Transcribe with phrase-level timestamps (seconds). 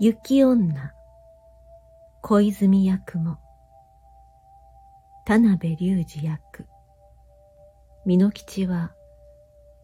[0.00, 0.92] 雪女、
[2.22, 3.38] 小泉役も、
[5.26, 6.66] 田辺隆二役、
[8.06, 8.92] 美濃吉は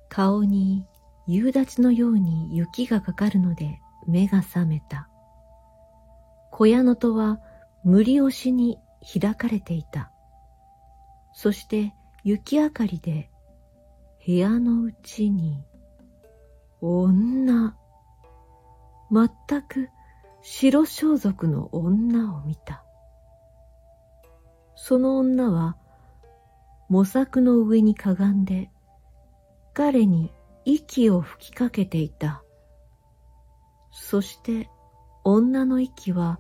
[0.09, 0.87] 顔に
[1.27, 5.09] 夕立のように雪がかかるので目が覚めた。
[6.53, 7.41] 小屋の戸は
[7.83, 8.79] 無理押しに
[9.21, 10.13] 開かれていた。
[11.33, 11.93] そして
[12.23, 13.31] 雪明かりで
[14.25, 15.65] 部屋のうちに
[16.81, 17.77] 女、
[19.11, 19.89] 全く
[20.47, 22.85] 白装束の女を見た。
[24.77, 25.79] その女は
[26.91, 28.71] 模索の上にかがんで
[29.73, 30.31] 彼に
[30.67, 32.43] 息を吹きかけていた。
[33.91, 34.69] そして
[35.25, 36.39] 女の息は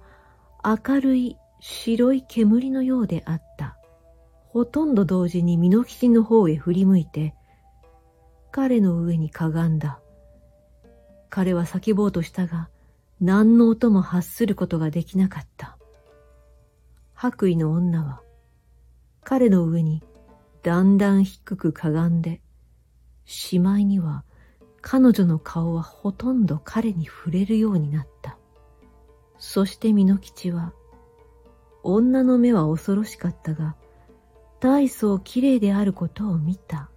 [0.63, 3.79] 明るい白い煙のようであった。
[4.49, 7.35] ほとんど同時に美吉の方へ振り向いて、
[8.53, 9.99] 彼の上にかがんだ。
[11.31, 12.69] 彼は叫ぼうとしたが、
[13.21, 15.79] 何の音も発することができなかった。
[17.15, 18.21] 白衣の女は、
[19.23, 20.03] 彼の上に
[20.63, 22.41] だんだん低くかがんで、
[23.25, 24.25] しまいには
[24.87, 28.37] 彼女の顔はほとんど彼に触れるようになった。
[29.39, 30.75] そして美濃吉は、
[31.83, 33.77] 女の目は恐ろしかったが、
[34.61, 36.91] 大層綺麗であることを見た。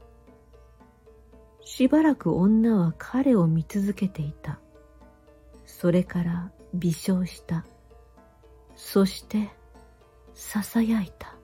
[1.61, 4.59] しばらく女は彼を見続けていた。
[5.80, 7.64] それから微笑した。
[8.75, 9.52] そして、
[10.33, 11.36] 囁いた。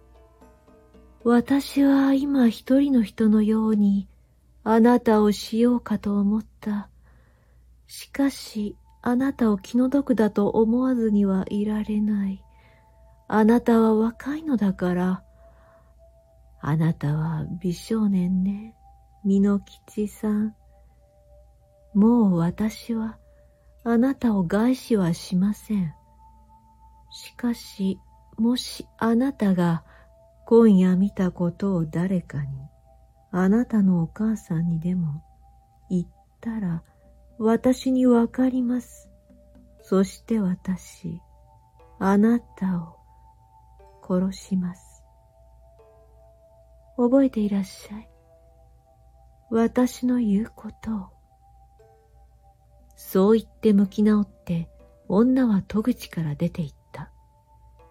[1.23, 4.08] 私は今一人の人のように
[4.64, 6.89] あなたをしようかと思った。
[7.86, 12.44] しかし、あなたを気の毒だと思わずにはいられない。
[13.28, 15.23] あなたは若いのだから。
[16.59, 18.76] あなたは美少年ね、
[19.26, 20.56] 美濃吉さん。
[21.94, 23.20] もう私は
[23.86, 25.94] あなたを害しはしません。
[27.12, 27.99] しかし、
[28.38, 29.83] もしあなたが
[30.45, 32.48] 今夜見たことを誰かに、
[33.32, 35.23] あなたのお母さんにでも
[35.89, 36.08] 言っ
[36.39, 36.83] たら
[37.38, 39.10] 私にわかります。
[39.82, 41.22] そして私、
[41.99, 42.98] あなたを
[44.08, 45.04] 殺します。
[46.95, 48.10] 覚えていらっしゃい。
[49.49, 51.12] 私の言うことを。
[53.05, 54.69] そう言って向き直って
[55.08, 57.11] 女は戸口から出て行った。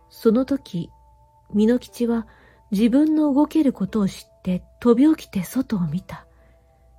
[0.08, 0.90] その時、
[1.54, 2.26] 美濃吉は
[2.72, 6.26] 自分の動けることを知って飛び起きて外を見た。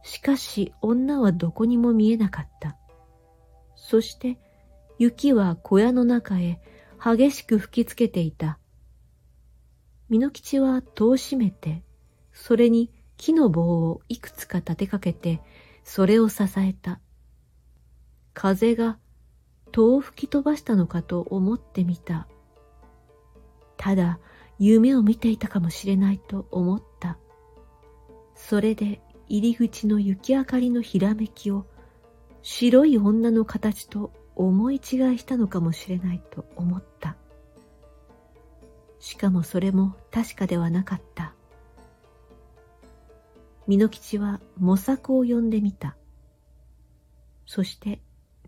[0.03, 2.77] しかし女はどこにも見えなかった。
[3.75, 4.37] そして
[4.99, 6.61] 雪は小屋の中へ
[7.03, 8.59] 激しく吹きつけていた。
[10.09, 11.83] 美濃吉は戸を閉めて、
[12.31, 15.41] それに木の棒をいくつか立てかけて、
[15.83, 17.01] それを支えた。
[18.33, 18.97] 風が
[19.71, 22.27] 戸を吹き飛ばしたのかと思ってみた。
[23.77, 24.19] ただ
[24.59, 27.17] 夢を見ていたかもしれないと思った。
[28.35, 31.65] それで入り口の雪明かりのひらめきを
[32.41, 34.81] 白い女の形と思い違い
[35.17, 37.15] したのかもしれないと思った。
[38.99, 41.33] しかもそれも確かではなかった。
[43.67, 45.95] 美濃吉は模索を呼んでみた。
[47.45, 48.01] そして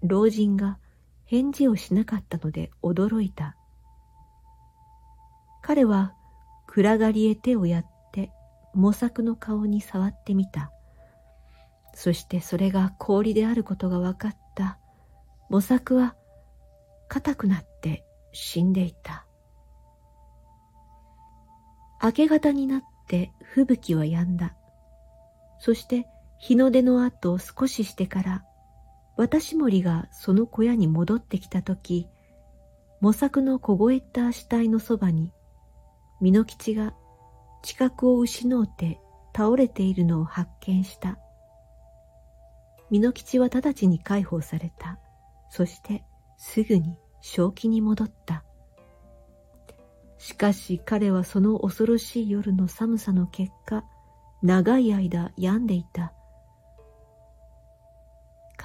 [0.07, 0.77] 老人が
[1.25, 3.55] 返事をしなかったので驚いた。
[5.61, 6.13] 彼は
[6.67, 8.31] 暗がりへ手をやって
[8.73, 10.71] 模索の顔に触ってみた。
[11.93, 14.77] そしてそれが氷であることが分かった。
[15.49, 16.15] 模索は
[17.07, 19.25] 硬くなって死んでいた。
[22.03, 24.55] 明け方になって吹雪は止んだ。
[25.59, 26.05] そして
[26.37, 28.45] 日の出の後少ししてから
[29.17, 32.07] 私森がその小屋に戻ってきたとき、
[32.99, 35.31] 模索の凍えた死体のそばに、
[36.21, 36.93] 美濃吉が
[37.61, 38.99] 知覚を失うて
[39.35, 41.17] 倒れているのを発見した。
[42.91, 44.99] 美濃吉は直ちに解放された。
[45.49, 46.03] そして
[46.37, 48.43] すぐに正気に戻った。
[50.17, 53.83] しかし彼はその恐ろしい夜の寒さの結果、
[54.41, 56.13] 長い間病んでいた。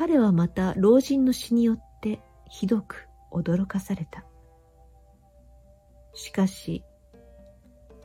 [0.00, 4.24] 彼はまた老人の死によってひどく驚かされた。
[6.14, 6.82] しかし、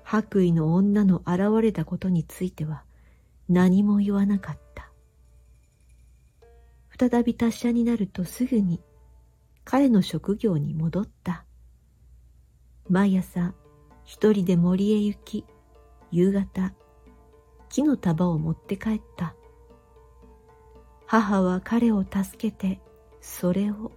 [0.04, 2.84] 白衣の女の現れたことについては
[3.48, 4.92] 何も言わなかった。
[7.00, 8.82] 再び達者になるとすぐに
[9.64, 11.46] 彼の職業に戻った。
[12.90, 13.54] 毎朝
[14.04, 15.46] 一人で森へ行き、
[16.12, 16.74] 夕方
[17.70, 19.34] 木の束を持って帰った。
[21.08, 22.80] 母は彼を助けて
[23.22, 23.92] それを